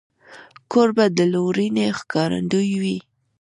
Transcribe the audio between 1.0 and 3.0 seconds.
د لورینې ښکارندوی وي.